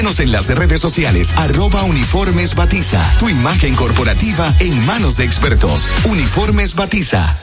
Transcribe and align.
En 0.00 0.32
las 0.32 0.48
redes 0.48 0.80
sociales, 0.80 1.34
arroba 1.36 1.82
uniformes 1.82 2.54
batiza. 2.54 3.04
Tu 3.18 3.28
imagen 3.28 3.74
corporativa 3.76 4.54
en 4.58 4.86
manos 4.86 5.18
de 5.18 5.24
expertos. 5.24 5.86
Uniformes 6.04 6.74
batiza. 6.74 7.36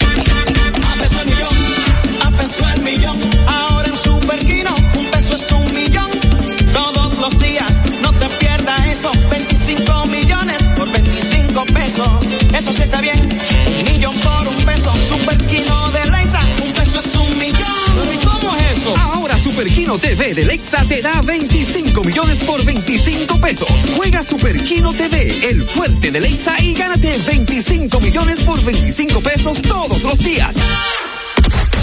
Superquino 19.58 19.98
TV 19.98 20.36
de 20.36 20.46
Lexa 20.46 20.86
te 20.88 21.02
da 21.02 21.20
25 21.20 22.04
millones 22.04 22.38
por 22.44 22.64
25 22.64 23.40
pesos. 23.40 23.68
Juega 23.96 24.22
Superquino 24.22 24.94
TV, 24.94 25.50
el 25.50 25.66
fuerte 25.66 26.12
de 26.12 26.20
Lexa 26.20 26.62
y 26.62 26.76
gánate 26.76 27.18
25 27.18 28.00
millones 28.00 28.44
por 28.44 28.64
25 28.64 29.20
pesos 29.22 29.60
todos 29.64 30.04
los 30.04 30.20
días. 30.20 30.56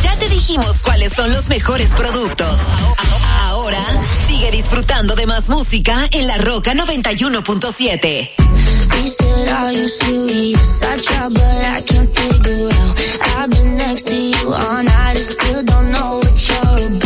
Ya 0.05 0.17
te 0.17 0.29
dijimos 0.29 0.83
cuáles 0.83 1.15
son 1.15 1.33
los 1.33 1.49
mejores 1.49 1.91
productos. 1.91 2.61
Ahora 3.41 3.85
sigue 4.29 4.53
disfrutando 4.53 5.17
de 5.17 5.27
más 5.27 5.49
música 5.49 6.09
en 6.13 6.29
La 6.29 6.39
Roca 6.39 6.75
91.7. 6.75 8.31
I've 13.37 13.51
been 13.51 13.77
next 13.77 14.05
to 14.05 14.15
you 14.15 14.53
all 14.53 14.83
night, 14.83 15.17
still 15.17 15.65
don't 15.65 15.91
know 15.91 16.19
what 16.19 16.49
you're 16.49 16.87
about. 16.87 17.04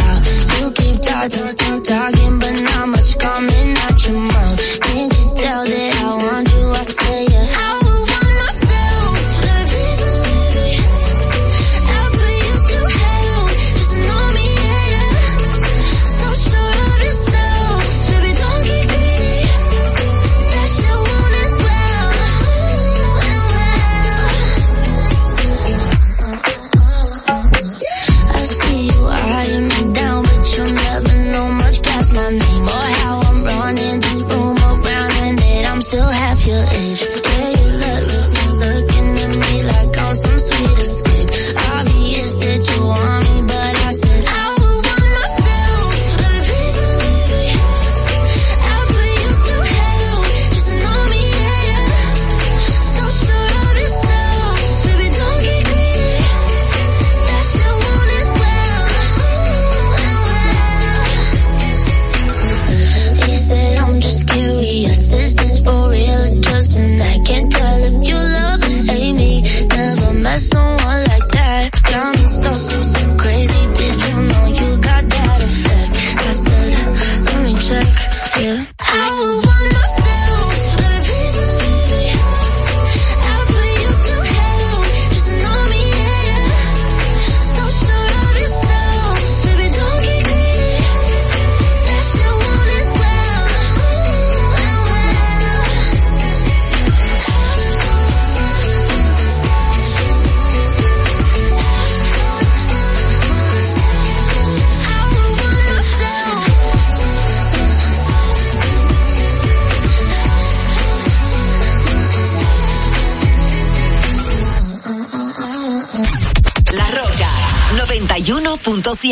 Keep 0.98 1.12
talking, 1.12 1.56
talking, 1.56 1.82
talking, 1.84 2.38
but 2.40 2.62
not 2.62 2.88
much 2.88 3.18
coming 3.18 3.76
out 3.76 4.06
your 4.08 4.18
mouth. 4.18 4.80
Can't 4.80 5.16
you 5.16 5.34
tell 5.36 5.64
that 5.64 5.96
I 6.02 6.14
want 6.24 6.52
you? 6.52 6.70
I 6.70 6.82
say 6.82 7.26
yeah. 7.30 7.87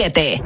7. 0.09 0.46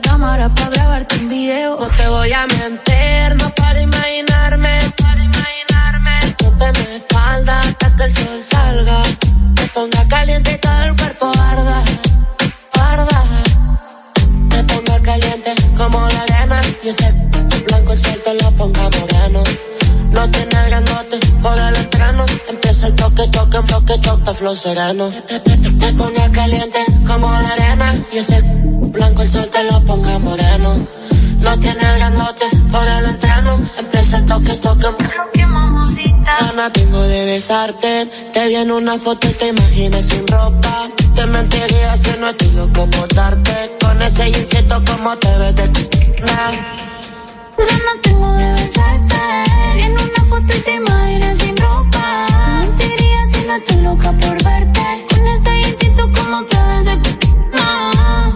cámara 0.00 0.48
para 0.48 0.70
grabarte 0.70 1.16
un 1.18 1.28
video. 1.28 1.78
No 1.78 1.88
te 1.96 2.08
voy 2.08 2.32
a 2.32 2.46
mentir. 2.46 3.13
flow 24.44 24.56
sereno. 24.56 25.10
Te, 25.26 25.40
te, 25.40 26.30
caliente 26.32 26.78
como 27.06 27.30
la 27.30 27.48
arena. 27.48 28.04
Y 28.12 28.18
ese 28.18 28.42
blanco 28.42 29.22
el 29.22 29.28
sol 29.30 29.48
te 29.50 29.64
lo 29.64 29.80
ponga 29.84 30.18
moreno. 30.18 30.86
Lo 31.40 31.56
tiene 31.58 31.84
grandote 31.96 32.44
por 32.70 32.86
el 32.86 33.04
entreno. 33.06 33.58
Empieza 33.78 34.18
el 34.18 34.26
toque, 34.26 34.54
toque. 34.54 34.88
Ana, 36.26 36.70
tengo 36.70 37.00
de 37.02 37.24
besarte. 37.24 38.06
Te 38.34 38.48
vi 38.48 38.56
en 38.56 38.70
una 38.70 38.98
foto 38.98 39.26
y 39.28 39.32
te 39.32 39.48
imaginas 39.48 40.04
sin 40.08 40.26
ropa. 40.26 40.88
Te 41.16 41.26
mentiría 41.26 41.96
si 41.96 42.10
no 42.20 42.28
estoy 42.28 42.50
loco 42.50 42.86
por 42.90 43.08
darte. 43.14 43.72
Con 43.80 44.02
ese 44.02 44.28
insecto 44.28 44.82
como 44.84 45.16
te 45.16 45.38
ves 45.38 45.56
de 45.56 45.68
ti. 45.68 45.88
Ganas 46.20 47.98
tengo 48.02 48.30
de 48.34 48.52
besarte. 48.52 49.16
En 49.84 49.92
una 49.92 50.22
foto 50.28 50.52
y 50.54 50.60
te 50.60 50.74
imaginas 50.74 51.38
sin 51.38 51.56
ropa. 51.56 52.03
Estoy 53.56 53.82
loca 53.82 54.10
por 54.10 54.42
verte. 54.42 55.06
Con 55.10 55.28
ese 55.28 55.68
instinto 55.68 56.10
como 56.10 56.44
que 56.44 56.56
desde 56.56 57.00
que... 57.02 57.10
Ah. 57.56 58.32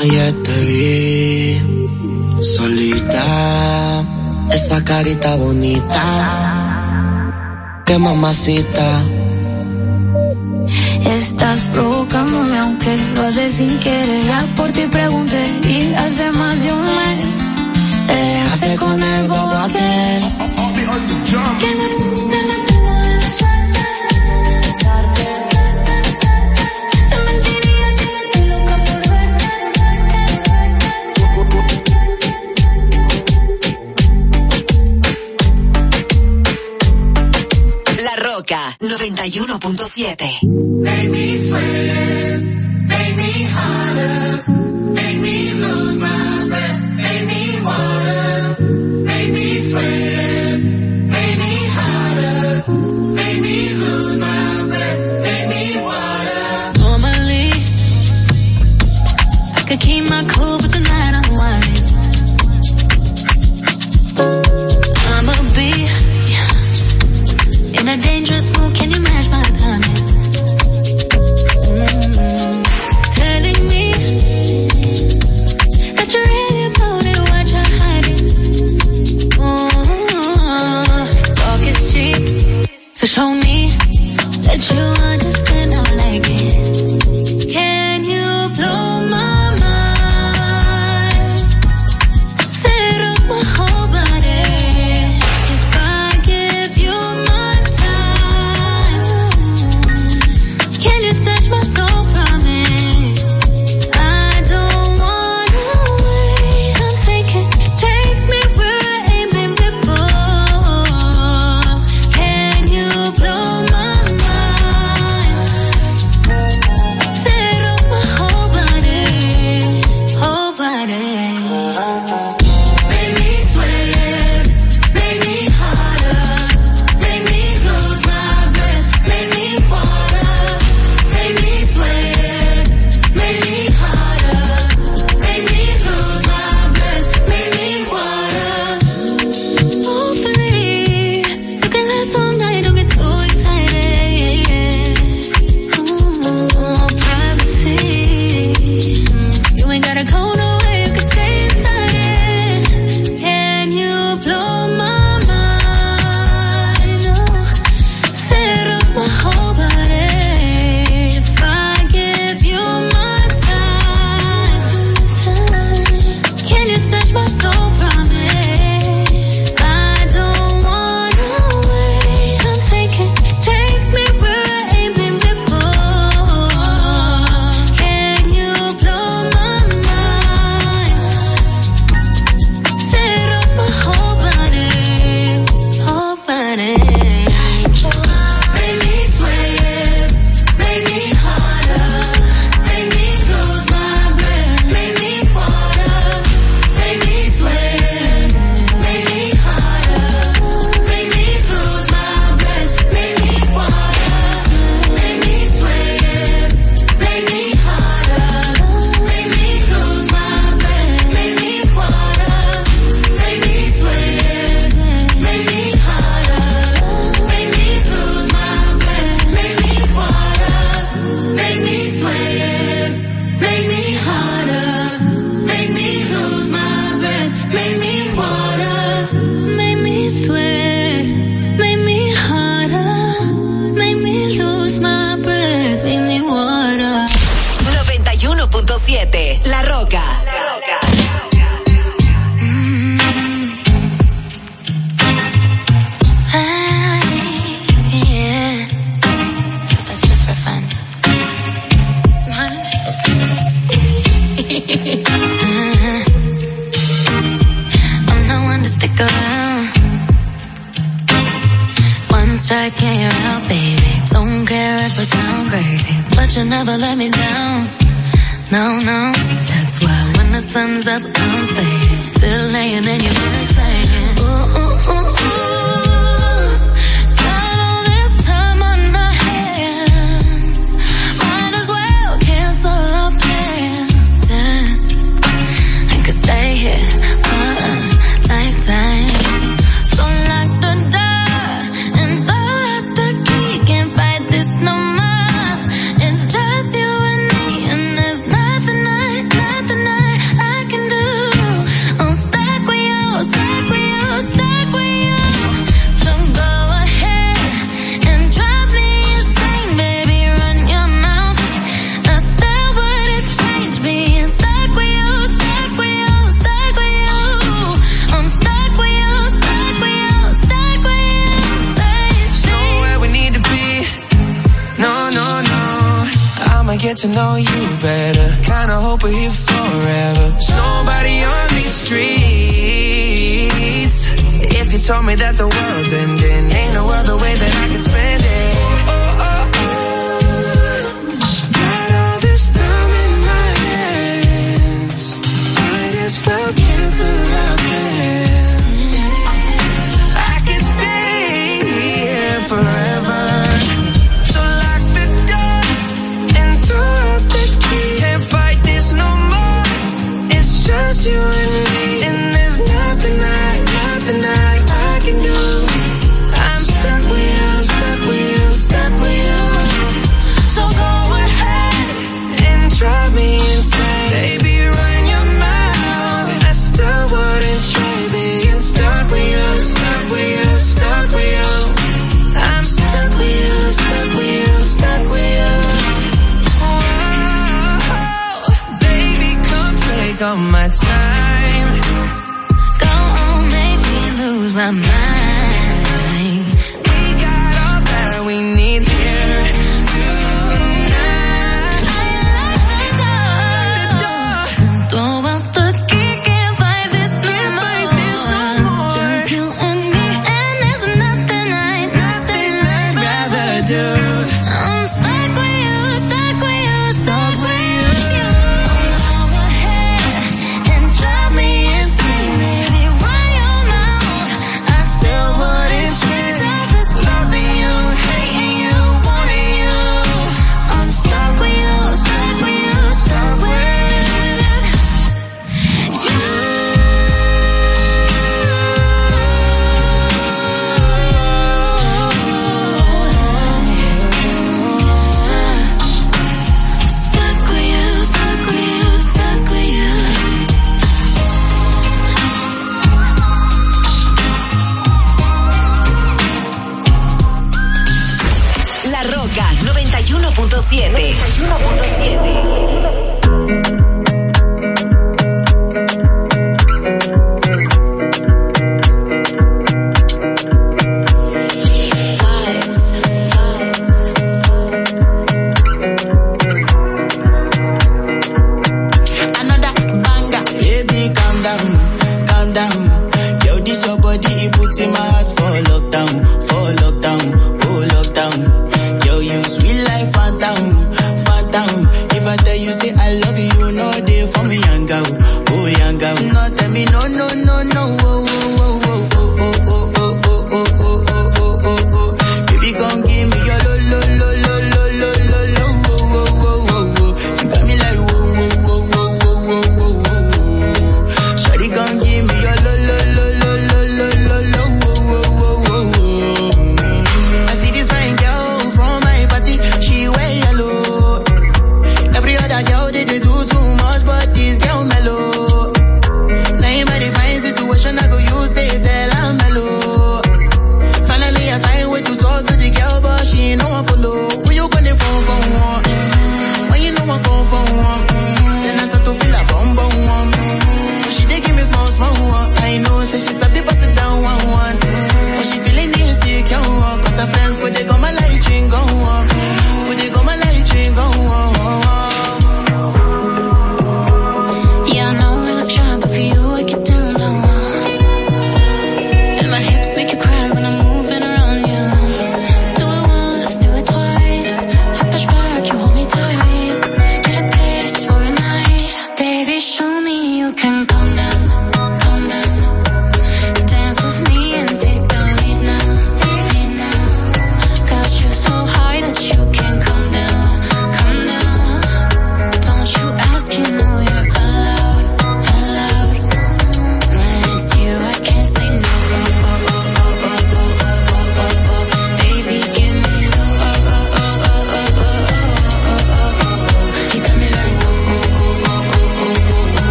Ayer 0.00 0.42
te 0.44 0.60
vi 0.66 2.40
solita, 2.40 4.04
esa 4.52 4.84
carita 4.84 5.34
bonita. 5.34 6.02
Qué 7.86 7.98
mamacita. 7.98 9.04
Estás 11.04 11.62
provocándome 11.72 12.56
aunque 12.58 12.96
lo 13.16 13.22
haces 13.22 13.54
sin 13.54 13.78
querer 13.80 14.22
Ya 14.24 14.46
por 14.54 14.70
ti 14.70 14.86
pregunté 14.86 15.42
y 15.64 15.92
hace 15.94 16.30
más 16.30 16.62
de 16.62 16.72
un 16.72 16.82
mes 16.82 17.34
Te 18.06 18.14
dejaste 18.14 18.76
con 18.76 19.02
el 19.02 19.26
bobo 19.26 19.52
aquel 19.56 20.40
91.7. 39.00 41.39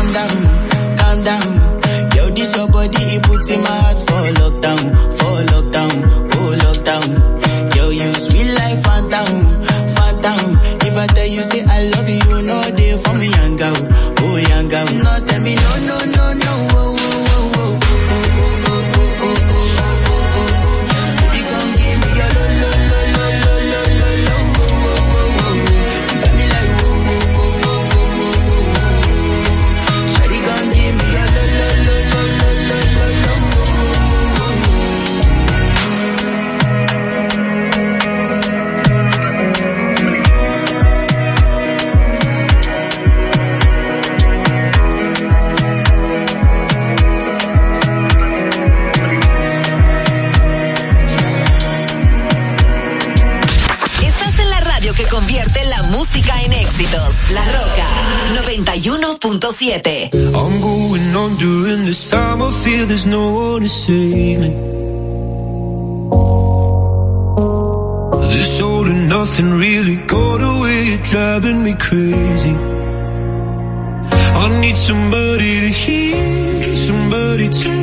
calm 0.00 0.12
down, 0.12 0.96
calm 0.96 1.24
down. 1.24 2.10
Yo, 2.16 2.30
this 2.30 2.54
your 2.56 2.68
body, 2.68 3.02
it 3.16 3.22
puts 3.22 3.50
in 3.50 3.60
my 3.60 3.68
heart 3.68 3.98
for 3.98 4.22
lockdown. 4.40 5.19
feel 62.64 62.86
there's 62.86 63.06
no 63.06 63.32
one 63.32 63.62
to 63.62 63.68
save 63.68 64.38
me. 64.40 64.50
This 68.34 68.60
all 68.60 68.86
and 68.86 69.08
nothing 69.08 69.50
really 69.52 69.96
got 69.96 70.40
away 70.52 70.98
driving 71.04 71.62
me 71.64 71.74
crazy. 71.74 72.54
I 74.42 74.60
need 74.60 74.76
somebody 74.76 75.52
to 75.60 75.68
hear 75.68 76.40
Somebody 76.74 77.48
to 77.48 77.79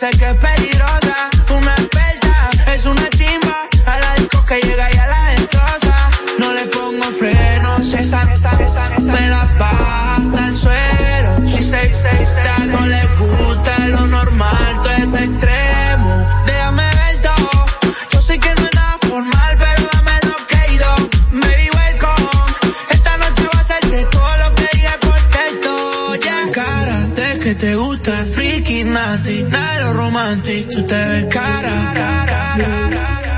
dice 0.00 0.18
que 0.18 0.30
es 0.30 0.36
peligrosa, 0.36 1.30
una 1.50 1.74
experta, 1.74 2.50
es 2.74 2.86
una 2.86 3.08
chimba, 3.10 3.68
a 3.84 3.98
la 3.98 4.14
disco 4.14 4.44
que 4.46 4.54
llega 4.60 4.94
y 4.94 4.96
a 4.96 5.06
la 5.06 5.24
destroza. 5.32 6.10
No 6.38 6.54
le 6.54 6.66
pongo 6.66 7.04
frenos, 7.12 7.94
esa 7.94 8.24
me 9.00 9.28
la 9.28 9.44
baja 9.58 10.16
al 10.16 10.54
suelo. 10.54 11.46
Si 11.46 11.62
se 11.62 11.88
gusta, 11.88 12.66
no 12.68 12.86
le 12.86 13.06
gusta 13.18 13.88
lo 13.88 14.06
normal, 14.06 14.80
todo 14.82 14.92
es 14.92 15.14
extremo. 15.14 16.26
Déjame 16.46 16.82
ver 16.82 17.20
todo, 17.20 17.66
yo 18.10 18.22
sé 18.22 18.38
que 18.38 18.54
no 18.54 18.64
es 18.64 18.74
nada 18.74 18.98
formal, 19.02 19.56
pero 19.58 19.88
dame 19.92 20.12
lo 20.22 20.46
que 20.46 20.56
he 20.56 20.74
ido. 20.76 20.96
Baby, 21.32 21.70
welcome, 21.74 22.54
esta 22.90 23.16
noche 23.18 23.42
va 23.54 23.60
a 23.60 23.64
ser 23.64 23.84
de 23.90 24.04
todo 24.06 24.36
lo 24.38 24.54
que 24.54 24.68
diga 24.72 24.96
por 25.00 25.30
texto. 25.30 26.14
Ya, 26.14 26.44
yeah. 26.44 26.52
cara 26.52 26.98
de 27.04 27.38
que 27.40 27.54
te 27.54 27.74
gusta 27.74 28.19
romantic, 30.10 30.68
tú 30.70 30.82
te 30.82 30.94
ves 30.94 31.24
cara. 31.30 31.74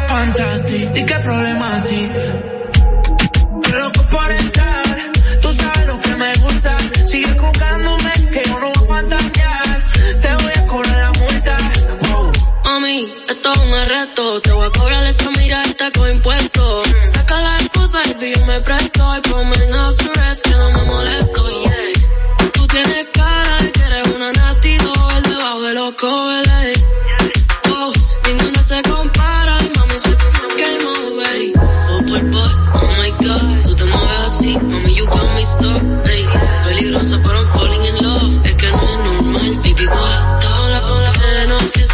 Fantastic, 0.09 0.97
y 0.97 1.05
qué 1.05 1.15
problematic. 1.23 2.11
Loco 3.79 4.03
por 4.11 4.31
entrar, 4.31 4.97
tú 5.43 5.53
sabes 5.53 5.87
lo 5.87 6.01
que 6.01 6.17
me 6.17 6.35
gusta. 6.37 6.77
Sigue 7.07 7.35
jugándome 7.39 8.13
que 8.33 8.43
yo 8.47 8.59
no 8.61 8.73
voy 8.73 8.85
a 8.85 8.95
fantasear. 8.95 9.85
Te 10.23 10.35
voy 10.43 10.53
a 10.57 10.67
cobrar 10.67 10.97
la 10.97 11.13
multa. 11.21 11.57
A 12.65 12.81
mí, 12.81 13.13
esto 13.29 13.53
es 13.53 13.59
un 13.59 13.75
arresto. 13.75 14.41
Te 14.41 14.53
voy 14.53 14.67
a 14.67 14.71
cobrar 14.71 15.05
esa 15.05 15.31
mirada 15.31 15.91
con 15.95 16.11
impuestos. 16.11 16.89
Saca 17.05 17.41
la 17.41 17.57
excusa 17.59 17.99
y 18.07 18.35
yo 18.35 18.47
me 18.47 18.61
presto. 18.61 18.82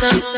listen. 0.01 0.38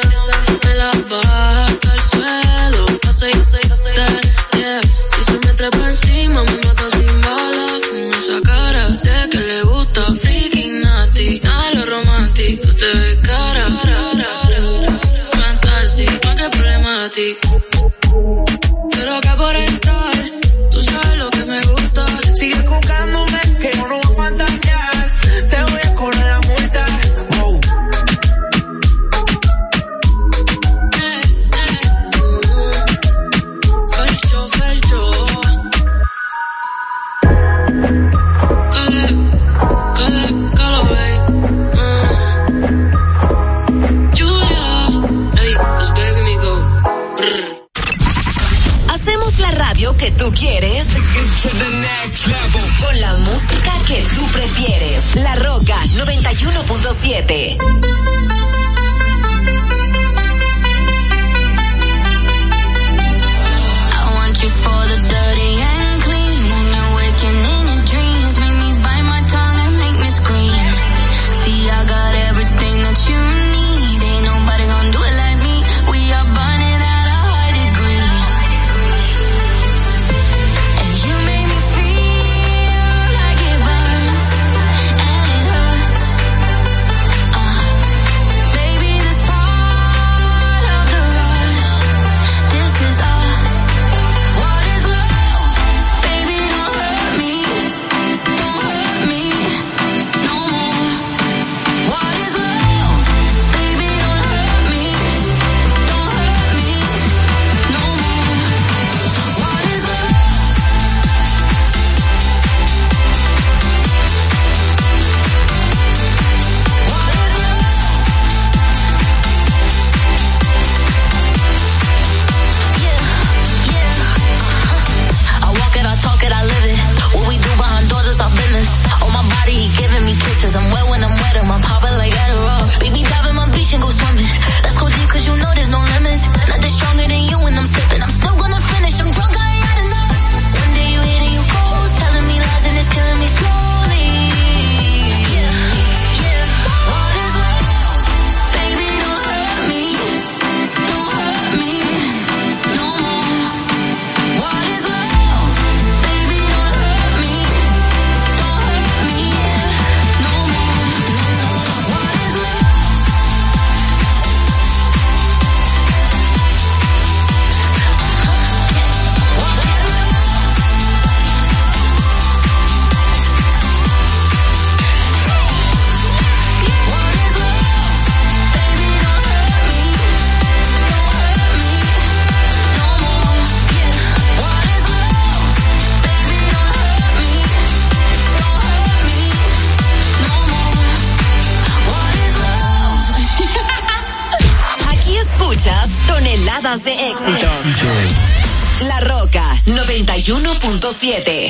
91.7. 201.00 201.49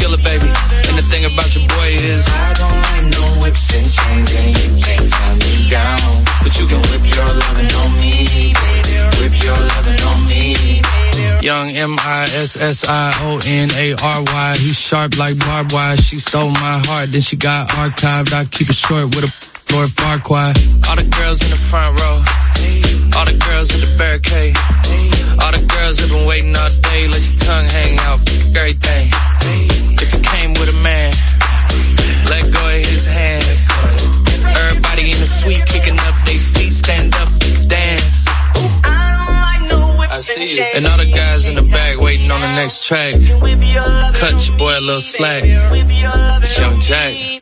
thing 1.11 1.25
about 1.25 1.51
your 1.53 1.67
boy 1.67 1.91
is, 1.91 2.23
I 2.27 2.53
don't 2.55 2.79
like 2.87 3.05
no 3.11 3.25
whips 3.43 3.67
and 3.75 3.87
chains, 3.91 4.29
and 4.39 4.49
you 4.55 4.69
can't 4.79 5.07
tie 5.11 5.35
me 5.35 5.53
down. 5.67 5.99
But 6.41 6.51
you 6.57 6.65
can 6.71 6.81
whip 6.89 7.03
your 7.03 7.31
lovin' 7.43 7.71
on 7.83 7.91
me, 7.99 8.15
baby. 8.55 8.95
Whip 9.19 9.35
your 9.43 9.59
lovin' 9.59 10.01
on 10.11 10.19
me. 10.31 10.81
Young 11.43 11.69
M 11.75 11.97
I 11.99 12.23
S 12.47 12.55
S 12.55 12.87
I 12.87 13.11
O 13.27 13.39
N 13.45 13.69
A 13.75 13.93
R 14.01 14.23
Y. 14.23 14.55
He's 14.57 14.79
sharp 14.79 15.17
like 15.17 15.37
barbed 15.39 15.73
wire. 15.73 15.97
She 15.97 16.19
stole 16.19 16.49
my 16.49 16.79
heart, 16.87 17.11
then 17.11 17.21
she 17.21 17.35
got 17.35 17.69
archived. 17.69 18.31
I 18.33 18.45
keep 18.45 18.69
it 18.69 18.75
short 18.75 19.13
with 19.15 19.25
a 19.27 19.73
Lord 19.73 19.89
Farquhar. 19.89 20.53
All 20.87 20.95
the 20.95 21.07
girls 21.17 21.41
in 21.41 21.49
the 21.49 21.61
front 21.69 21.99
row. 21.99 22.17
All 23.17 23.25
the 23.25 23.37
girls 23.47 23.67
in 23.73 23.81
the 23.81 23.91
barricade. 23.97 24.55
All 25.43 25.51
the 25.51 25.63
girls 25.75 25.97
have 25.99 26.09
been 26.09 26.27
waiting 26.27 26.55
all 26.55 26.69
day. 26.69 27.07
Let 27.07 27.21
your 27.27 27.37
tongue 27.43 27.65
hang 27.65 27.97
out. 28.07 28.19
Everything 28.55 29.80
with 30.61 30.69
a 30.69 30.79
man. 30.83 31.11
Let 32.29 32.43
go 32.53 32.61
of 32.61 32.85
his 32.85 33.05
hand. 33.05 33.43
Everybody 34.61 35.11
in 35.11 35.17
the 35.17 35.25
suite 35.25 35.65
kicking 35.65 35.97
up 35.97 36.15
their 36.25 36.41
feet, 36.53 36.71
stand 36.71 37.15
up, 37.15 37.29
dance. 37.67 38.25
I 40.13 40.17
see 40.17 40.57
you. 40.57 40.63
And 40.75 40.85
all 40.85 40.97
the 40.97 41.11
guys 41.11 41.47
in 41.47 41.55
the 41.55 41.63
back 41.63 41.97
waiting 41.99 42.29
on 42.29 42.41
the 42.41 42.53
next 42.55 42.85
track. 42.85 43.11
Cut 43.11 44.47
your 44.47 44.57
boy 44.57 44.77
a 44.77 44.81
little 44.81 45.01
slack. 45.01 45.43
It's 45.45 46.59
Young 46.59 46.79
Jack. 46.79 47.41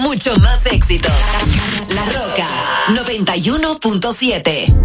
Mucho 0.00 0.36
más 0.38 0.64
éxito. 0.66 1.08
La 1.90 2.04
Roca 2.04 2.48
91.7. 2.88 4.80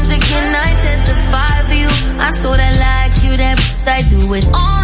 times 0.00 0.10
again, 0.10 0.54
I 0.54 0.74
testify 0.80 1.62
for 1.68 1.74
you. 1.74 1.88
I 2.18 2.30
sorta 2.32 2.70
like 2.78 3.22
you, 3.22 3.36
that 3.36 3.58
I 3.86 4.08
do 4.08 4.34
it 4.34 4.46
all. 4.52 4.79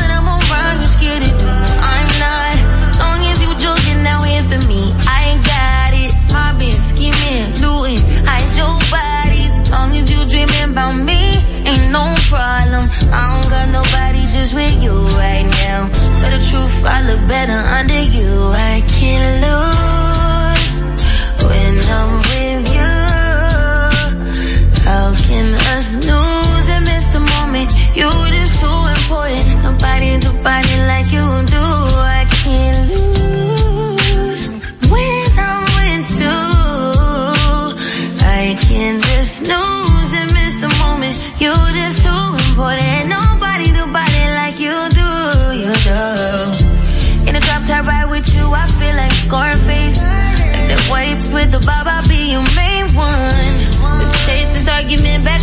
I 13.12 13.40
don't 13.40 13.51
got 13.51 13.69
nobody 13.69 14.23
just 14.27 14.55
with 14.55 14.83
you 14.83 14.95
right 15.19 15.47
now. 15.64 15.88
Tell 16.19 16.31
the 16.31 16.42
truth, 16.51 16.85
I 16.85 17.03
look 17.03 17.23
better 17.29 17.59
under 17.79 18.03
you. 18.03 18.25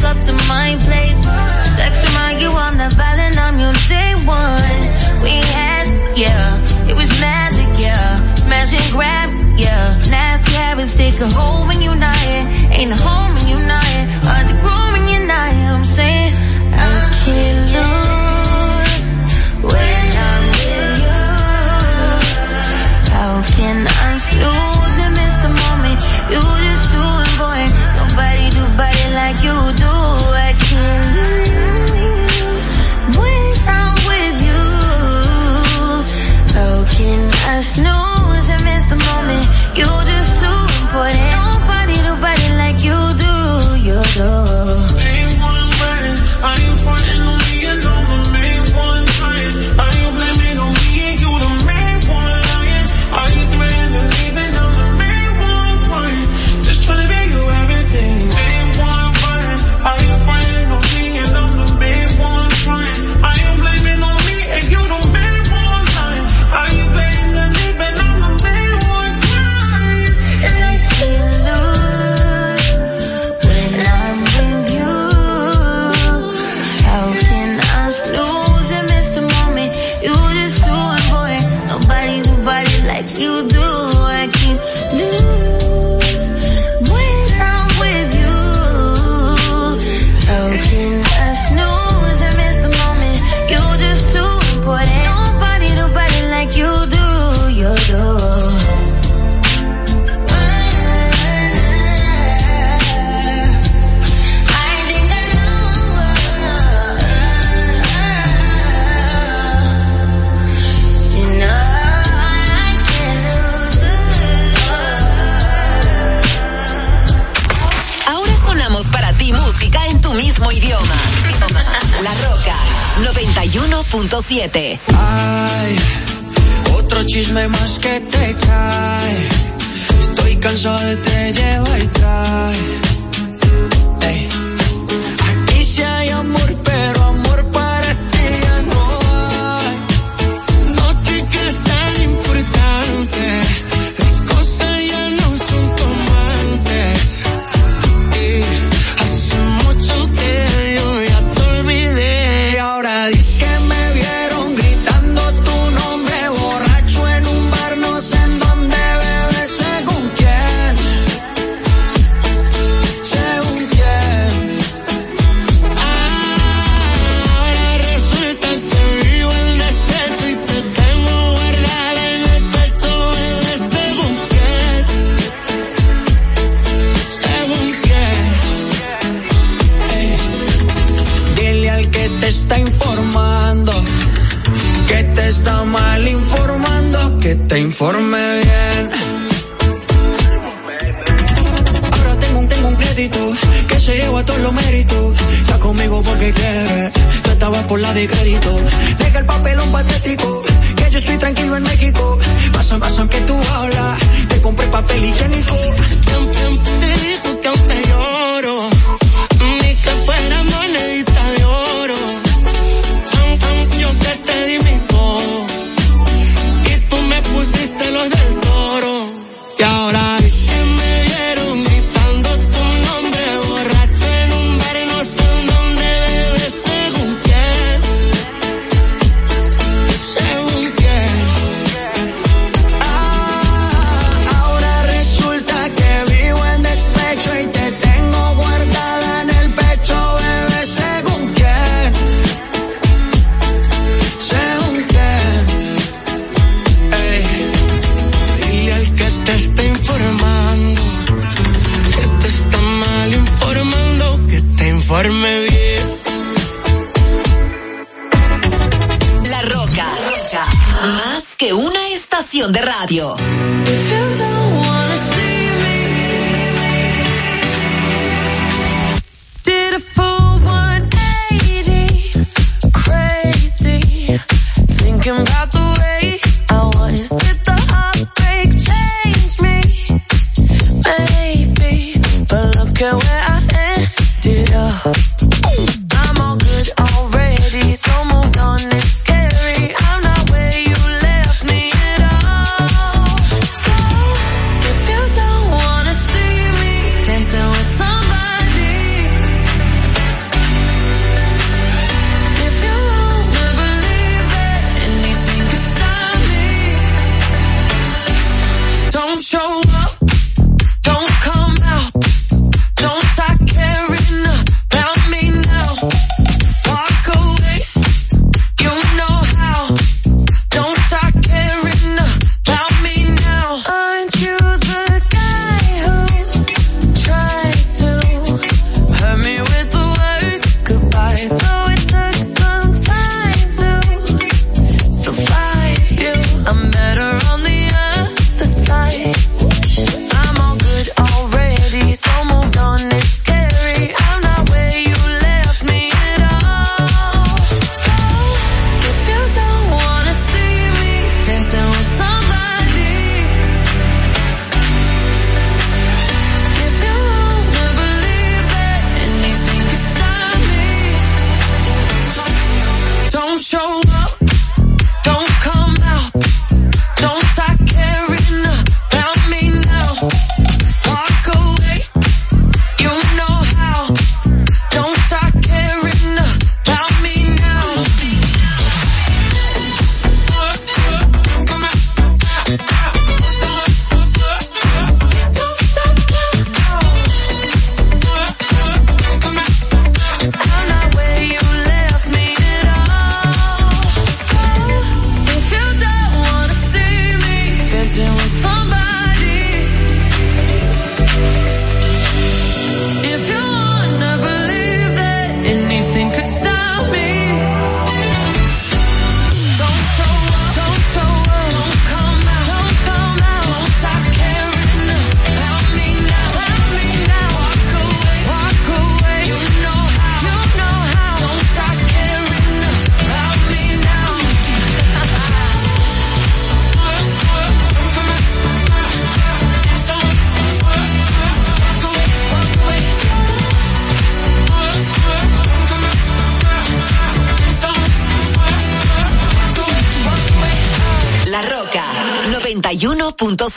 up 0.05 0.17
to 0.25 0.33
my 0.47 0.75
place. 0.81 1.21
Sex 1.75 2.03
remind 2.07 2.41
you 2.41 2.49
I'm 2.49 2.77
not 2.77 2.93
violent, 2.93 3.37
I'm 3.37 3.59
your 3.59 3.73
day 3.87 4.13
one. 4.25 4.79
We 5.23 5.39
had, 5.55 5.85
yeah, 6.17 6.87
it 6.89 6.95
was 6.95 7.09
magic, 7.21 7.69
yeah. 7.79 8.33
Smash 8.35 8.73
and 8.73 8.91
grab, 8.91 9.29
yeah. 9.57 9.97
Nasty 10.09 10.51
habits 10.53 10.95
take 10.95 11.19
a 11.19 11.29
hold 11.29 11.67
when 11.67 11.81
you're 11.81 11.95
not 11.95 12.15
here. 12.17 12.45
Ain't 12.71 12.91
a 12.91 12.99
home 13.01 13.33
when 13.35 13.47
you're 13.47 13.67
not 13.67 13.83
here. 13.85 14.02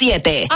91.7. 0.06 0.46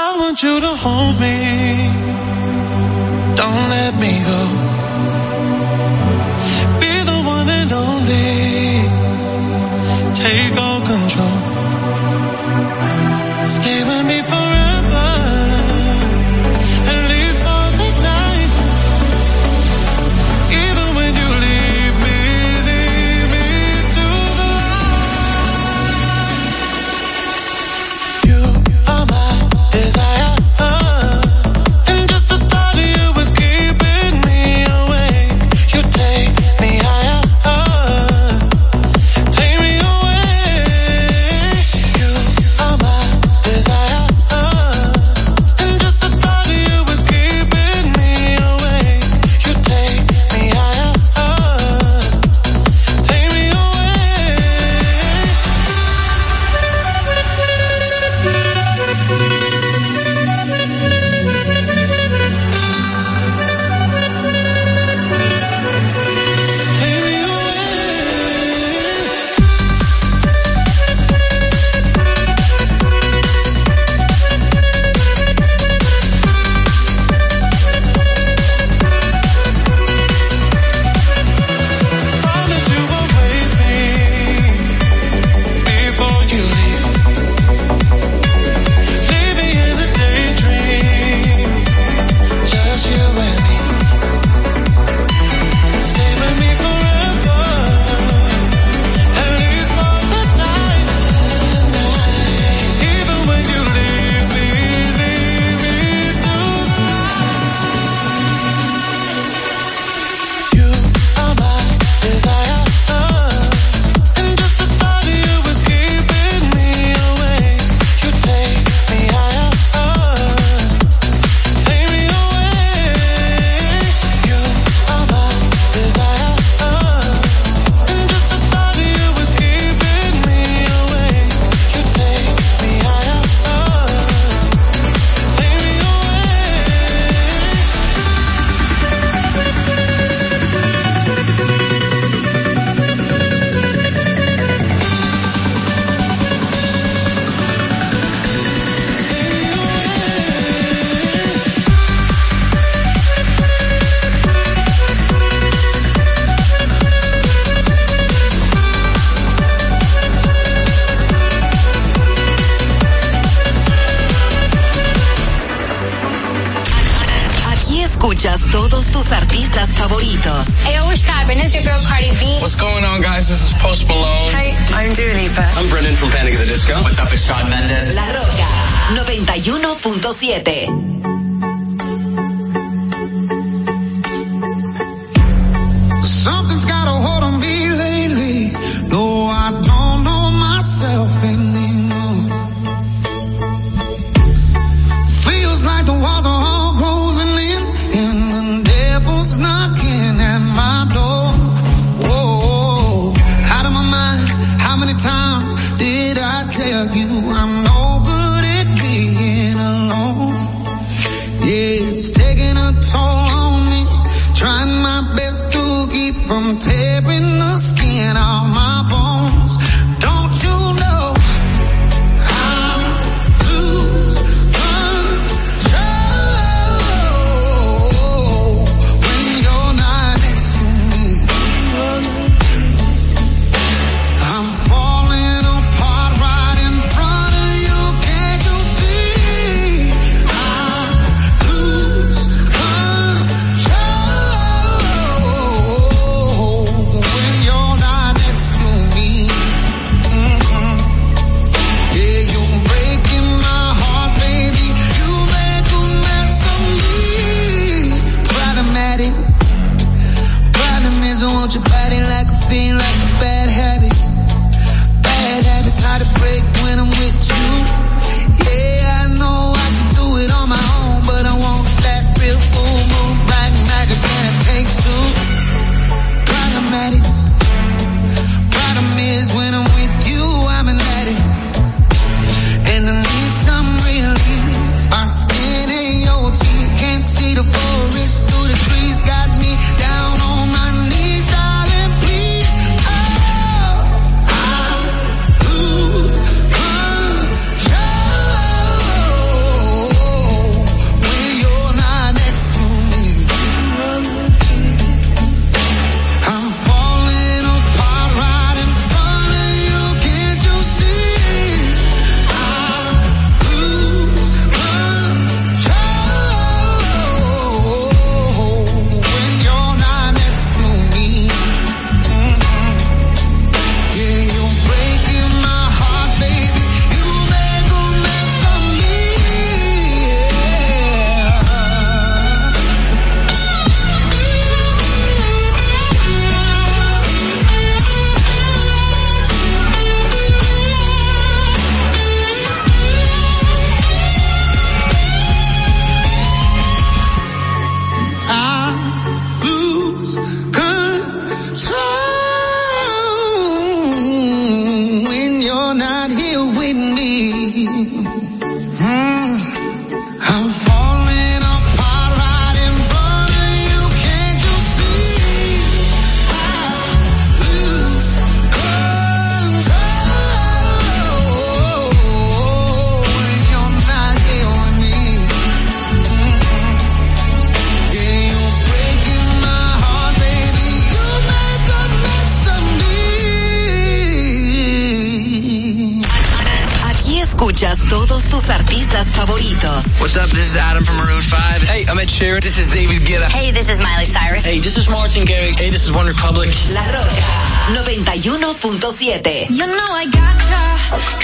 artistas 389.01 389.14
favoritos. 389.14 390.01
What's 390.01 390.16
up? 390.16 390.28
This 390.30 390.51
is 390.51 390.57
Adam 390.57 390.84
from 390.84 390.96
Maroon 390.96 391.22
5. 391.22 391.62
Hey, 391.62 391.84
I'm 391.88 391.98
Ed 391.98 392.09
Sheeran. 392.09 392.42
This 392.42 392.59
is 392.59 392.66
David 392.72 393.01
Guetta. 393.03 393.28
Hey, 393.28 393.51
this 393.51 393.68
is 393.68 393.80
Miley 393.80 394.05
Cyrus. 394.05 394.44
Hey, 394.44 394.59
this 394.59 394.76
is 394.76 394.88
Martin 394.88 395.24
Garrix. 395.24 395.57
Hey, 395.59 395.70
this 395.70 395.84
is 395.84 395.92
One 395.92 396.07
Republic. 396.07 396.51
La 396.72 396.84
Roca 396.84 397.24
91.7. 397.72 399.51
You 399.51 399.66
know 399.66 399.90
I 399.90 400.05
gotcha. 400.05 400.61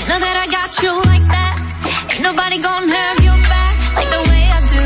You 0.00 0.08
know 0.08 0.20
that 0.20 0.36
I 0.40 0.46
got 0.48 0.70
you 0.82 0.92
like 1.04 1.26
that. 1.28 1.54
Ain't 2.14 2.22
nobody 2.22 2.58
gonna 2.58 2.88
have 2.88 3.18
your 3.20 3.36
back 3.52 3.76
like 3.96 4.08
the 4.08 4.22
way 4.30 4.42
I 4.48 4.60
do. 4.72 4.82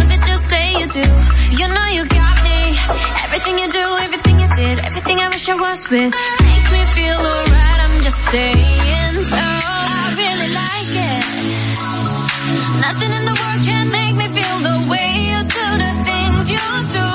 Love 0.00 0.10
it, 0.10 0.22
just 0.24 0.44
say 0.48 0.80
you 0.80 0.86
do. 0.88 1.06
You 1.60 1.66
know 1.68 1.86
you 1.92 2.04
got 2.08 2.36
me. 2.40 2.72
Everything 3.28 3.58
you 3.58 3.68
do, 3.68 3.86
everything 4.00 4.40
you 4.40 4.48
did, 4.56 4.78
everything 4.80 5.18
I 5.20 5.28
wish 5.28 5.48
I 5.48 5.56
was 5.56 5.84
with 5.90 6.12
makes 6.40 6.66
me 6.72 6.80
feel 6.96 7.18
alright. 7.20 7.80
I'm 7.84 8.00
just 8.02 8.18
saying. 8.32 8.99
Nothing 12.80 13.12
in 13.18 13.24
the 13.24 13.36
world 13.40 13.62
can 13.62 13.88
make 13.90 14.14
me 14.16 14.26
feel 14.36 14.58
the 14.68 14.76
way 14.90 15.08
you 15.30 15.40
do 15.58 15.66
the 15.84 15.92
things 16.08 16.50
you 16.54 16.66
do. 16.98 17.10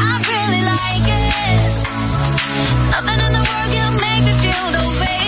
I 0.00 0.10
really 0.32 0.62
like 0.72 1.06
it. 1.24 1.72
Nothing 2.94 3.20
in 3.26 3.32
the 3.38 3.44
world 3.48 3.70
can 3.76 3.92
make 4.06 4.22
me 4.28 4.34
feel 4.42 4.66
the 4.78 4.86
way 5.00 5.21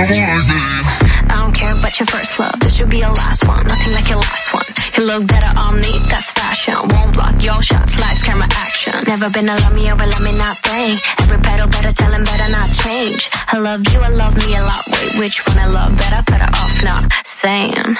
I 0.00 1.42
don't 1.42 1.52
care 1.52 1.74
about 1.76 1.98
your 1.98 2.06
first 2.06 2.38
love. 2.38 2.60
This 2.60 2.76
should 2.76 2.88
be 2.88 2.98
your 2.98 3.10
last 3.10 3.44
one. 3.48 3.66
Nothing 3.66 3.92
like 3.94 4.08
your 4.08 4.18
last 4.18 4.54
one. 4.54 4.64
You 4.96 5.04
look 5.04 5.26
better 5.26 5.58
on 5.58 5.80
me. 5.80 5.90
That's 6.08 6.30
fashion. 6.30 6.74
Won't 6.88 7.14
block 7.14 7.42
your 7.42 7.60
shots. 7.60 7.98
Lights, 7.98 8.22
camera, 8.22 8.46
action. 8.52 8.94
Never 9.08 9.28
been 9.28 9.48
a 9.48 9.56
love 9.56 9.74
me 9.74 9.88
a 9.88 9.96
let 9.96 10.20
me 10.22 10.38
not 10.38 10.56
think. 10.58 11.00
Every 11.20 11.38
pedal 11.38 11.66
better 11.66 11.92
tell 11.92 12.12
him 12.12 12.22
better 12.22 12.48
not 12.48 12.72
change. 12.72 13.28
I 13.48 13.58
love 13.58 13.82
you. 13.92 13.98
I 13.98 14.10
love 14.10 14.36
me 14.36 14.54
a 14.54 14.62
lot. 14.62 14.86
Wait, 14.86 15.18
which 15.18 15.44
one 15.48 15.58
I 15.58 15.66
love 15.66 15.96
better? 15.96 16.22
Better 16.30 16.50
off 16.54 16.84
not 16.84 17.12
saying. 17.26 17.96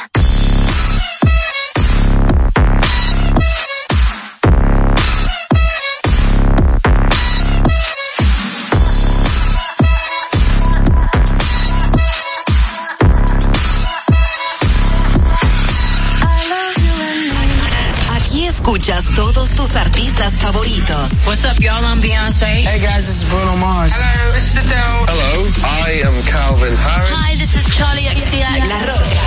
Todos 19.19 19.51
tus 19.51 19.75
artistas 19.75 20.33
favoritos. 20.35 21.27
What's 21.27 21.45
up, 21.45 21.59
y'all? 21.59 21.85
I'm 21.85 22.01
Beyonce. 22.01 22.62
Hey 22.62 22.79
guys, 22.79 23.05
this 23.05 23.23
is 23.23 23.29
Bruno 23.29 23.57
Mars. 23.57 23.93
Hello, 23.93 24.33
this 24.33 24.55
is 24.55 24.64
Adele. 24.64 25.07
Hello, 25.11 25.45
I 25.83 26.07
am 26.07 26.14
Calvin 26.23 26.77
Harris. 26.77 27.11
Hi, 27.11 27.35
this 27.35 27.57
is 27.57 27.66
Charlie 27.77 28.07
XCX. 28.07 28.69
La 28.71 28.79
Roca 28.87 29.19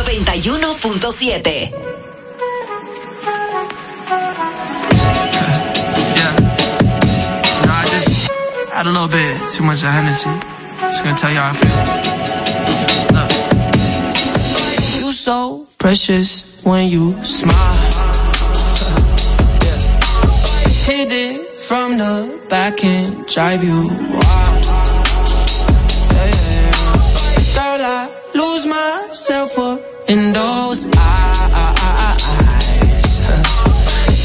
91.7. 0.00 1.72
No, 7.66 7.70
I 7.70 7.84
just 7.92 8.32
had 8.72 8.86
a 8.86 8.90
little 8.90 9.08
bit 9.08 9.46
too 9.52 9.62
much 9.62 9.82
of 9.82 9.92
Hennessy. 9.92 10.32
Just 10.88 11.04
gonna 11.04 11.18
tell 11.18 11.30
you 11.30 11.36
how 11.36 11.52
I 11.52 11.56
feel. 11.60 11.76
Look. 13.12 15.04
You 15.04 15.12
so 15.12 15.66
precious 15.76 16.46
when 16.64 16.88
you 16.88 17.22
smile. 17.22 17.83
Hit 20.86 21.10
it 21.10 21.58
from 21.60 21.96
the 21.96 22.38
back 22.50 22.84
and 22.84 23.26
drive 23.26 23.64
you 23.64 23.88
wild. 23.88 24.64
Yeah, 26.12 26.28
yeah. 26.28 26.72
Girl, 27.56 27.82
I 27.82 28.10
lose 28.34 28.66
myself 28.66 29.58
up 29.58 29.80
in 30.08 30.34
those 30.34 30.86
eyes. 30.86 30.94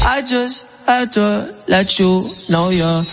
I 0.04 0.22
just 0.26 0.66
had 0.84 1.12
to 1.14 1.54
let 1.66 1.98
you 1.98 2.24
know 2.50 2.68
you're 2.68 3.04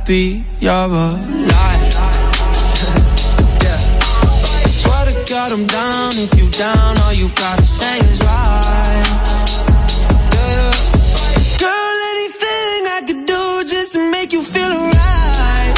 happy 0.00 0.44
you're 0.60 0.72
alive. 0.72 1.18
yeah. 3.64 3.80
I 4.64 4.68
Swear 4.80 5.04
to 5.06 5.14
God 5.28 5.52
I'm 5.52 5.66
down. 5.66 6.12
If 6.14 6.32
you 6.38 6.50
down, 6.50 6.98
all 6.98 7.12
you 7.12 7.28
gotta 7.34 7.66
say 7.66 7.98
is 8.08 8.20
right. 8.20 9.04
Yeah. 10.34 10.72
Girl, 11.60 11.96
anything 12.12 12.86
I 12.96 13.00
could 13.06 13.26
do 13.26 13.64
just 13.68 13.92
to 13.92 14.10
make 14.10 14.32
you 14.32 14.42
feel 14.42 14.72
alright. 14.72 15.76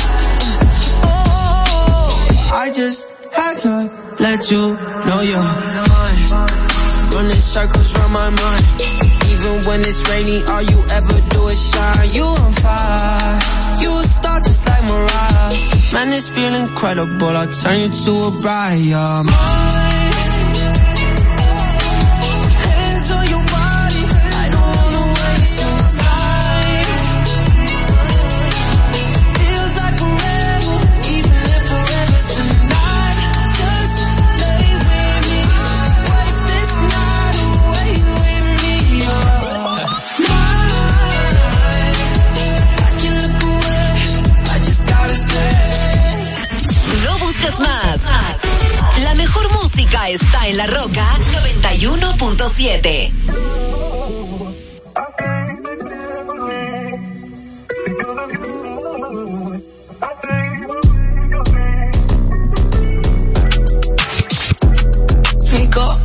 Oh, 1.05 2.53
I 2.55 2.71
just 2.75 3.09
had 3.35 3.59
to 3.59 3.91
let 4.21 4.51
you 4.51 4.77
know 5.07 5.21
you're 5.31 5.53
fine. 5.91 6.29
Running 7.15 7.43
circles 7.55 7.93
round 7.99 8.13
my 8.13 8.31
mind. 8.31 8.65
Even 9.33 9.63
when 9.67 9.81
it's 9.81 10.09
rainy, 10.09 10.43
all 10.51 10.63
you 10.63 10.79
ever 10.95 11.21
do 11.31 11.49
is 11.49 11.71
shine. 11.71 12.13
You 12.13 12.25
on 12.25 12.53
fire. 12.55 13.62
Mariah. 14.89 15.53
Man, 15.93 16.13
it's 16.13 16.29
feeling 16.29 16.69
incredible. 16.69 17.37
I'll 17.37 17.49
turn 17.49 17.79
you 17.81 17.89
to 18.05 18.13
a 18.25 18.41
bride. 18.41 18.79
You're 18.79 19.82
está 50.13 50.47
en 50.47 50.59
La 50.59 50.67
Roca 50.67 51.09
91.7. 51.57 53.11
Mico, 65.51 66.01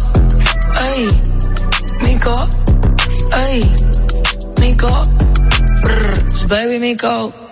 ay, 0.73 1.07
Mico, 2.05 2.47
ay, 3.33 3.75
Mico, 4.61 5.01
baby 6.47 6.79
Mico. 6.79 7.46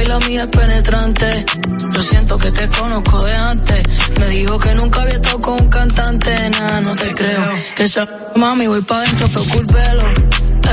Y 0.00 0.04
la 0.06 0.18
mía 0.20 0.42
es 0.44 0.48
penetrante. 0.48 1.44
Yo 1.92 2.02
siento 2.02 2.38
que 2.38 2.52
te 2.52 2.68
conozco 2.68 3.24
de 3.24 3.34
antes. 3.34 3.82
Me 4.18 4.28
dijo 4.28 4.58
que 4.58 4.74
nunca 4.74 5.02
había 5.02 5.16
estado 5.16 5.40
con 5.40 5.60
un 5.60 5.68
cantante. 5.68 6.50
Nada, 6.50 6.80
no 6.80 6.94
te 6.94 7.12
creo. 7.12 7.52
Que 7.74 7.84
esa 7.84 8.08
mami 8.36 8.66
voy 8.68 8.82
pa' 8.82 9.00
dentro, 9.00 9.28
pero 9.28 9.66
pelo. 9.66 10.04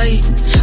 Ey, 0.03 0.21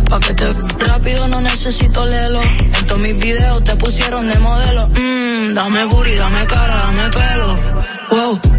pa' 0.08 0.20
que 0.20 0.34
te 0.34 0.52
rápido 0.78 1.26
no 1.28 1.40
necesito 1.40 2.06
lelo. 2.06 2.40
En 2.42 2.86
todos 2.86 3.00
mis 3.00 3.18
videos 3.18 3.64
te 3.64 3.74
pusieron 3.76 4.28
de 4.28 4.38
modelo. 4.38 4.88
Mmm, 4.88 5.54
dame 5.54 5.84
booty, 5.86 6.14
dame 6.14 6.46
cara, 6.46 6.74
dame 6.74 7.10
pelo. 7.10 7.81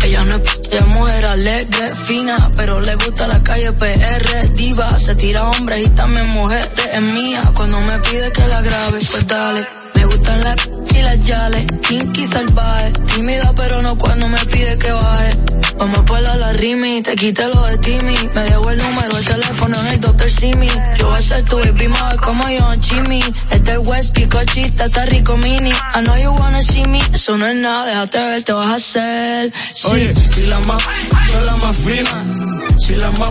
Ella 0.03 0.23
no 0.23 0.35
es 0.35 0.59
ella 0.71 0.85
mujer 0.87 1.25
alegre, 1.25 1.95
fina, 2.07 2.49
pero 2.57 2.79
le 2.79 2.95
gusta 2.95 3.27
la 3.27 3.43
calle 3.43 3.71
PR, 3.73 4.49
diva, 4.55 4.97
se 4.97 5.13
tira 5.13 5.47
hombres 5.47 5.85
y 5.85 5.89
también 5.91 6.27
mujeres, 6.29 6.69
es 6.91 7.01
mía, 7.01 7.41
cuando 7.53 7.79
me 7.81 7.99
pide 7.99 8.31
que 8.31 8.47
la 8.47 8.61
grabe, 8.61 8.99
pues 9.11 9.27
dale. 9.27 9.82
Gustan 10.23 10.43
las 10.45 10.55
p- 10.55 10.99
y 10.99 11.01
las 11.01 11.19
yales, 11.25 11.65
kinky 11.81 12.25
salvaje, 12.25 12.91
tímida 13.13 13.51
pero 13.57 13.81
no 13.81 13.97
cuando 13.97 14.25
me 14.29 14.37
pide 14.45 14.77
que 14.77 14.89
baje. 14.89 15.37
Vamos 15.77 15.99
por 16.05 16.21
la 16.21 16.37
la 16.37 16.53
rimi, 16.53 17.01
te 17.01 17.13
quité 17.15 17.45
lo 17.53 17.61
de 17.65 17.77
Timmy. 17.79 18.15
Me 18.33 18.41
dejó 18.43 18.69
el 18.69 18.77
número, 18.77 19.17
el 19.17 19.25
teléfono 19.25 19.77
en 19.81 19.87
el 19.87 19.99
Dr. 19.99 20.29
Simi. 20.29 20.69
Yo 20.97 21.07
voy 21.09 21.17
a 21.17 21.21
ser 21.21 21.43
tu 21.43 21.57
baby 21.57 21.89
mother 21.89 22.19
como 22.21 22.47
yo 22.47 22.71
en 22.71 22.79
Chimmy. 22.79 23.21
Es 23.51 23.63
del 23.65 23.79
West, 23.79 24.13
picochita, 24.13 24.85
está 24.85 25.05
rico 25.07 25.35
mini. 25.35 25.71
I 25.71 26.01
know 26.05 26.15
you 26.15 26.31
wanna 26.39 26.61
see 26.61 26.85
me, 26.87 26.99
eso 27.13 27.35
no 27.37 27.45
es 27.47 27.55
nada, 27.57 27.85
déjate 27.85 28.17
ver, 28.19 28.43
te 28.43 28.53
vas 28.53 28.67
a 28.71 28.75
hacer. 28.75 29.51
Sí, 29.73 29.87
Oye, 29.91 30.13
si 30.33 30.41
la 30.47 30.59
más, 30.61 30.81
son 31.31 31.45
la 31.45 31.55
más 31.57 31.75
fina. 31.75 32.19
Si 32.79 32.95
la 32.95 33.11
más, 33.11 33.29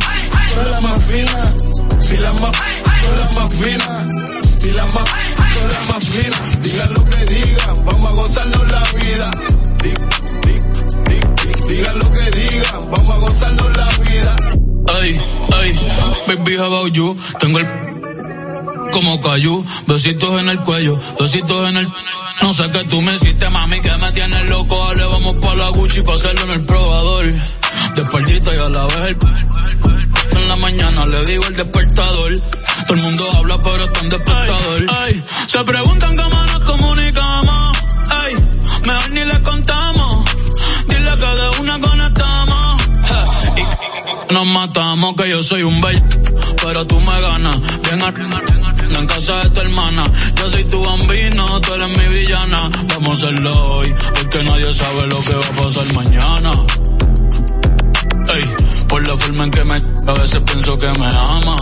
son 0.55 0.71
la 0.71 0.81
más 0.81 0.99
fina. 1.05 1.55
Si 2.03 2.17
la 2.19 2.33
más, 2.35 2.57
son 3.01 3.17
la 3.19 3.31
más 3.41 3.53
fina. 3.55 4.09
Si 4.57 4.71
la 4.73 4.85
más, 4.87 4.95
son 4.95 5.69
la 5.69 5.93
más 5.93 6.05
fina. 6.09 6.37
Diga 6.63 6.87
lo 6.87 7.05
que 7.05 7.25
digan, 7.35 7.85
vamos 7.85 8.11
a 8.11 8.13
gozarnos 8.15 8.71
la 8.71 8.83
vida. 9.03 9.31
Di- 9.83 9.95
Digan 11.69 11.99
lo 11.99 12.13
que 12.13 12.31
digan, 12.31 12.91
vamos 12.91 13.15
a 13.15 13.19
gozarnos 13.19 13.77
la 13.77 13.89
vida. 14.11 14.37
Ay, 15.01 15.21
ay, 15.55 15.91
baby, 16.27 16.57
how 16.57 16.67
about 16.67 16.93
you? 16.93 17.17
Tengo 17.41 17.59
el 17.59 17.67
como 18.93 19.21
cayú, 19.23 19.65
besitos 19.87 20.41
en 20.41 20.49
el 20.51 20.61
cuello, 20.61 20.99
besitos 21.19 21.71
en 21.71 21.77
el... 21.79 21.89
No 22.43 22.53
sé 22.53 22.69
qué 22.71 22.85
tú 22.85 23.01
me 23.01 23.15
hiciste, 23.15 23.49
mami, 23.51 23.81
que 23.81 23.97
me 23.99 24.13
tienes 24.13 24.51
loco. 24.51 24.77
Dale, 24.89 25.05
vamos 25.05 25.37
pa' 25.41 25.55
la 25.55 25.69
Gucci 25.69 26.03
pa' 26.03 26.15
hacerlo 26.15 26.43
en 26.45 26.51
el 26.51 26.65
probador. 26.65 27.25
De 27.95 28.01
espaldita 28.01 28.55
y 28.55 28.59
a 28.59 28.69
la 28.69 28.87
vez 28.87 28.97
el... 29.09 29.17
En 30.37 30.49
la 30.49 30.57
mañana 30.57 31.07
le 31.07 31.25
digo 31.25 31.45
el 31.47 31.57
despertador. 31.57 32.35
Todo 32.87 32.95
el 32.95 33.03
mundo 33.03 33.31
habla, 33.37 33.61
pero 33.61 33.85
está 33.85 34.01
en 34.01 34.09
despertador. 34.09 34.87
Ay, 35.03 35.25
se 35.47 35.65
preguntan 35.65 36.17
cómo 36.17 36.43
nos 36.47 36.67
comunicamos. 36.67 37.79
Ay, 38.11 38.35
mejor 38.87 39.11
ni 39.11 39.25
le 39.25 39.41
contamos. 39.43 40.25
Dile 40.89 41.11
que 41.11 41.27
de 41.27 41.61
una 41.61 41.79
conectamos. 41.81 42.83
Y 44.29 44.33
nos 44.35 44.47
matamos, 44.47 45.15
que 45.17 45.31
yo 45.31 45.43
soy 45.43 45.63
un 45.63 45.81
bello. 45.81 46.01
Pero 46.73 46.87
tú 46.87 46.99
me 47.01 47.21
ganas, 47.21 47.61
bien 47.83 48.01
arriba, 48.01 48.43
en 48.99 49.07
casa 49.07 49.43
de 49.43 49.51
tu 49.51 49.61
hermana. 49.61 50.07
Yo 50.37 50.49
soy 50.49 50.65
tu 50.65 50.83
bambino, 50.83 51.61
tú 51.61 51.75
eres 51.75 51.99
mi 51.99 52.15
villana. 52.15 52.71
Vamos 52.95 53.11
a 53.11 53.13
hacerlo 53.13 53.51
hoy, 53.51 53.95
porque 54.15 54.43
nadie 54.43 54.73
sabe 54.73 55.07
lo 55.07 55.21
que 55.21 55.35
va 55.35 55.47
a 55.47 55.51
pasar 55.51 55.93
mañana. 55.93 56.51
Ey, 58.35 58.55
por 58.89 59.07
la 59.07 59.17
forma 59.19 59.45
en 59.45 59.51
que 59.51 59.65
me 59.65 59.75
a 59.75 60.13
veces 60.13 60.41
pienso 60.47 60.79
que 60.79 60.89
me 60.99 61.07
ama. 61.09 61.57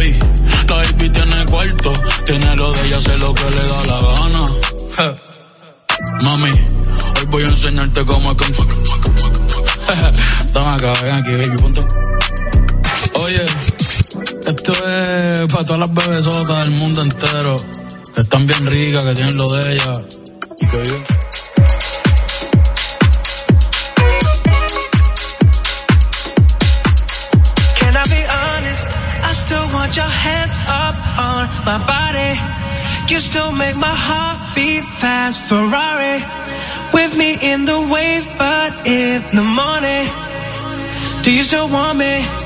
Ey, 0.00 0.18
la 0.66 0.76
baby 0.76 1.10
tiene 1.10 1.44
cuarto, 1.50 1.92
tiene 2.24 2.56
lo 2.56 2.72
de 2.72 2.86
ella, 2.86 2.96
hace 2.96 3.18
lo 3.18 3.34
que 3.34 3.44
le 3.50 3.62
da 3.62 3.84
la 3.84 4.00
gana. 4.14 4.44
Mami, 6.22 6.50
hoy 6.50 7.26
voy 7.28 7.42
a 7.42 7.48
enseñarte 7.48 8.06
cómo 8.06 8.32
es 8.32 8.38
que... 8.38 8.52
Toma 10.54 10.74
acá, 10.76 10.94
ven 11.02 11.14
aquí, 11.14 11.32
baby, 11.32 11.56
ponte. 11.60 11.84
Oye, 13.26 13.44
esto 14.46 14.72
es 14.72 15.52
para 15.52 15.64
todas 15.64 15.80
las 15.80 15.92
bebesotas 15.92 16.64
del 16.64 16.74
mundo 16.74 17.02
entero. 17.02 17.56
Que 18.14 18.20
están 18.20 18.46
bien 18.46 18.64
ricas, 18.66 19.02
que 19.02 19.14
tienen 19.14 19.36
lo 19.36 19.50
de 19.50 19.72
ella. 19.72 19.92
Y 20.60 20.66
que 20.68 20.76
viven. 20.78 21.04
Can 27.80 27.96
I 27.96 28.04
be 28.14 28.22
honest? 28.30 28.96
I 29.24 29.32
still 29.34 29.66
want 29.74 29.96
your 29.96 30.12
hands 30.24 30.60
up 30.68 30.96
on 31.18 31.48
my 31.66 31.78
body. 31.84 32.32
You 33.08 33.18
still 33.18 33.50
make 33.50 33.74
my 33.74 33.96
heart 34.06 34.54
beat 34.54 34.84
fast. 35.00 35.40
Ferrari 35.48 36.22
with 36.92 37.16
me 37.16 37.36
in 37.42 37.64
the 37.64 37.80
wave, 37.92 38.24
but 38.38 38.86
in 38.86 39.20
the 39.34 39.42
morning. 39.42 40.06
Do 41.24 41.32
you 41.32 41.42
still 41.42 41.68
want 41.68 41.98
me? 41.98 42.45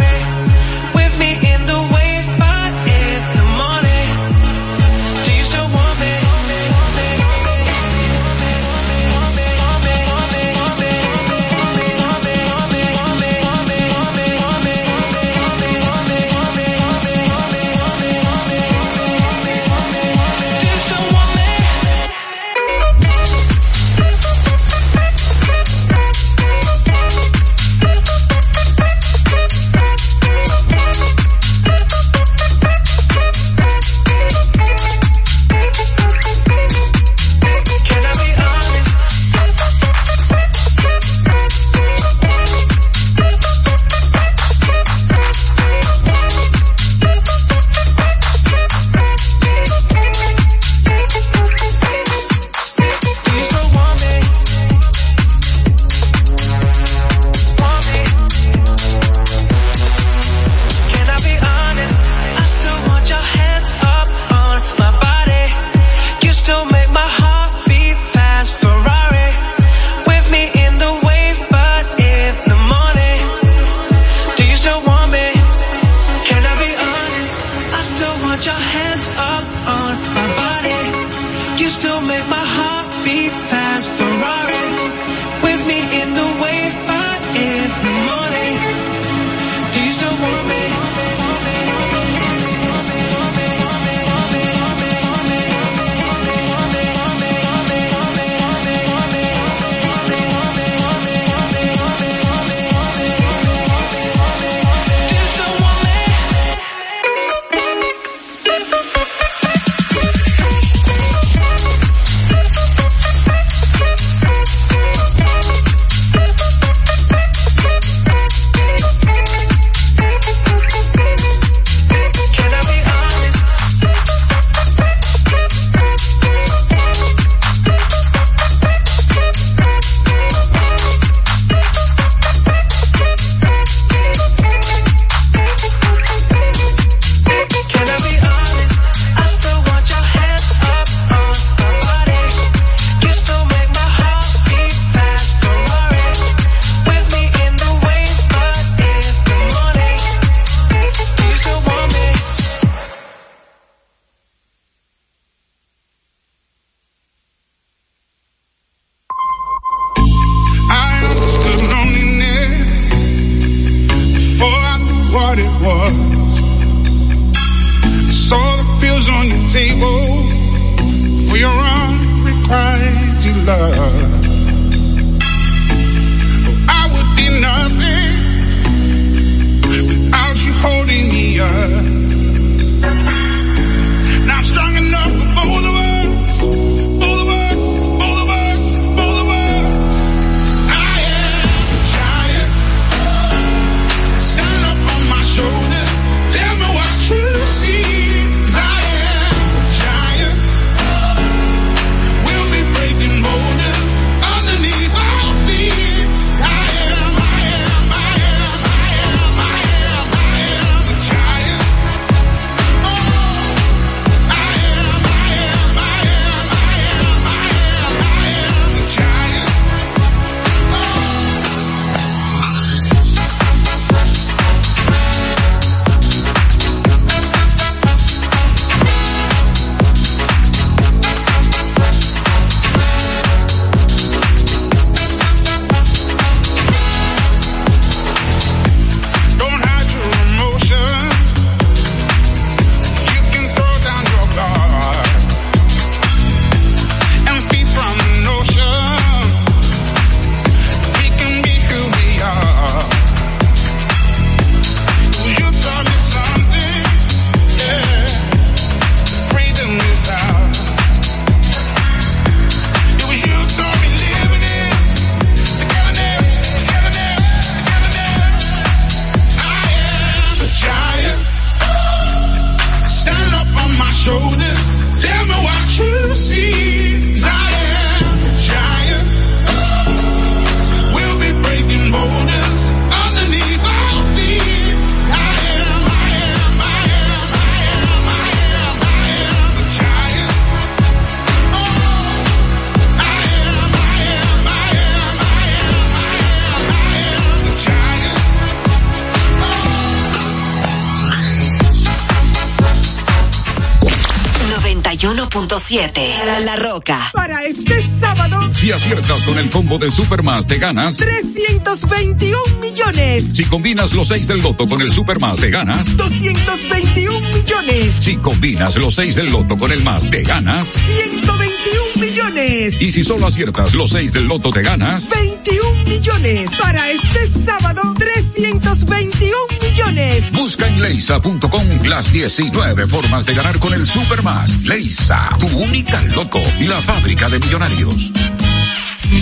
aciertas 308.91 309.23
con 309.23 309.37
el 309.37 309.49
combo 309.49 309.77
de 309.77 309.89
Supermas, 309.89 310.45
te 310.47 310.57
ganas. 310.57 310.97
321 310.97 312.37
millones. 312.59 313.25
Si 313.33 313.45
combinas 313.45 313.93
los 313.93 314.09
6 314.09 314.27
del 314.27 314.39
loto 314.39 314.67
con 314.67 314.81
el 314.81 314.91
Supermas, 314.91 315.37
te 315.37 315.49
ganas. 315.49 315.95
221 315.95 317.29
millones. 317.29 317.95
Si 318.01 318.17
combinas 318.17 318.75
los 318.75 318.95
6 318.95 319.15
del 319.15 319.31
loto 319.31 319.57
con 319.57 319.71
el 319.71 319.81
más, 319.85 320.09
te 320.09 320.23
ganas. 320.23 320.73
121 320.73 322.05
millones. 322.05 322.81
Y 322.81 322.91
si 322.91 323.05
solo 323.05 323.27
aciertas 323.27 323.73
los 323.75 323.91
6 323.91 324.11
del 324.11 324.25
loto, 324.25 324.51
te 324.51 324.61
ganas. 324.61 325.07
21 325.09 325.83
millones. 325.85 326.51
Para 326.59 326.91
este 326.91 327.31
sábado, 327.45 327.93
321 327.97 329.35
millones. 329.61 330.31
Busca 330.33 330.67
en 330.67 330.81
leisa.com 330.81 331.65
las 331.85 332.11
19 332.11 332.87
formas 332.87 333.25
de 333.25 333.35
ganar 333.35 333.57
con 333.59 333.73
el 333.73 333.85
Supermas. 333.85 334.63
Leisa, 334.65 335.29
tu 335.39 335.47
única 335.47 336.01
loto, 336.03 336.41
la 336.59 336.81
fábrica 336.81 337.29
de 337.29 337.39
millonarios. 337.39 338.11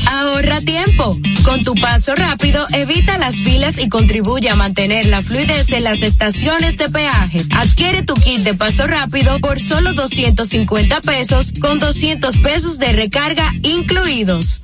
Ahorra 0.09 0.59
tiempo. 0.59 1.15
Con 1.43 1.63
tu 1.63 1.75
paso 1.75 2.15
rápido, 2.15 2.65
evita 2.73 3.17
las 3.17 3.35
filas 3.35 3.77
y 3.77 3.89
contribuye 3.89 4.49
a 4.49 4.55
mantener 4.55 5.05
la 5.05 5.21
fluidez 5.21 5.71
en 5.71 5.83
las 5.83 6.01
estaciones 6.01 6.77
de 6.77 6.89
peaje. 6.89 7.45
Adquiere 7.51 8.03
tu 8.03 8.15
kit 8.15 8.39
de 8.39 8.55
paso 8.55 8.87
rápido 8.87 9.39
por 9.39 9.59
solo 9.59 9.93
250 9.93 11.01
pesos 11.01 11.53
con 11.61 11.79
200 11.79 12.37
pesos 12.37 12.79
de 12.79 12.91
recarga 12.91 13.53
incluidos. 13.61 14.63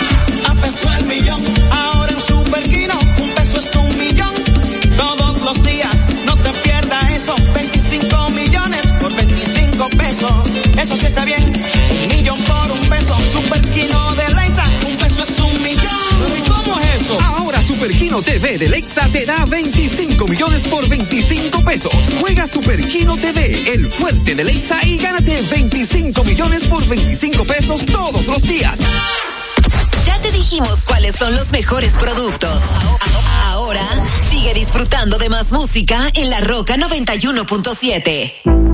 A 0.45 0.55
peso 0.55 0.91
el 0.99 1.05
millón. 1.05 1.43
Ahora 1.71 2.11
en 2.11 2.21
Super 2.21 2.63
Kino, 2.63 2.99
un 3.21 3.29
peso 3.31 3.59
es 3.59 3.75
un 3.75 3.97
millón. 3.97 4.33
Todos 4.97 5.41
los 5.41 5.63
días, 5.63 5.95
no 6.25 6.35
te 6.37 6.51
pierdas 6.59 7.11
eso. 7.11 7.35
25 7.53 8.29
millones 8.31 8.87
por 8.99 9.15
25 9.15 9.89
pesos. 9.89 10.31
Eso 10.77 10.97
sí 10.97 11.05
está 11.05 11.25
bien. 11.25 11.43
Un 12.01 12.07
millón 12.07 12.39
por 12.43 12.71
un 12.71 12.89
peso. 12.89 13.15
Super 13.31 13.61
Kino 13.69 14.15
de 14.15 14.33
Leisa, 14.33 14.63
un 14.87 14.97
peso 14.97 15.23
es 15.23 15.39
un 15.39 15.61
millón. 15.61 16.37
¿Y 16.37 16.49
cómo 16.49 16.79
es 16.79 17.01
eso? 17.01 17.19
Ahora 17.19 17.61
Super 17.61 17.91
Kino 17.91 18.21
TV 18.21 18.57
de 18.57 18.69
Lexa 18.69 19.09
te 19.11 19.25
da 19.25 19.45
25 19.45 20.27
millones 20.27 20.61
por 20.63 20.87
25 20.87 21.63
pesos. 21.63 21.93
Juega 22.19 22.47
Super 22.47 22.85
Kino 22.85 23.17
TV, 23.17 23.73
el 23.73 23.87
fuerte 23.89 24.35
de 24.35 24.43
Lexa 24.43 24.79
y 24.85 24.97
gánate 24.97 25.41
25 25.41 26.23
millones 26.23 26.65
por 26.67 26.87
25 26.87 27.43
pesos 27.45 27.85
todos 27.85 28.27
los 28.27 28.41
días. 28.43 28.79
Dijimos 30.33 30.83
cuáles 30.85 31.15
son 31.17 31.35
los 31.35 31.51
mejores 31.51 31.93
productos. 31.93 32.61
Ahora 33.45 33.87
sigue 34.29 34.53
disfrutando 34.53 35.17
de 35.17 35.29
más 35.29 35.51
música 35.51 36.11
en 36.13 36.29
La 36.29 36.41
Roca 36.41 36.75
91.7. 36.77 38.70